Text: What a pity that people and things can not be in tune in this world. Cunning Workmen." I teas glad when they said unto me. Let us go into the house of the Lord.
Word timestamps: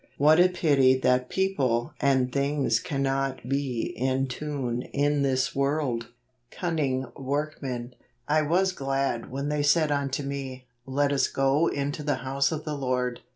What 0.17 0.39
a 0.39 0.49
pity 0.49 0.97
that 1.01 1.29
people 1.29 1.93
and 2.01 2.31
things 2.31 2.79
can 2.79 3.03
not 3.03 3.47
be 3.47 3.93
in 3.95 4.25
tune 4.25 4.81
in 4.81 5.21
this 5.21 5.55
world. 5.55 6.07
Cunning 6.49 7.05
Workmen." 7.15 7.93
I 8.37 8.41
teas 8.41 8.71
glad 8.71 9.29
when 9.29 9.49
they 9.49 9.61
said 9.61 9.91
unto 9.91 10.23
me. 10.23 10.65
Let 10.87 11.13
us 11.13 11.27
go 11.27 11.67
into 11.67 12.01
the 12.01 12.15
house 12.25 12.51
of 12.51 12.63
the 12.65 12.75
Lord. 12.75 13.19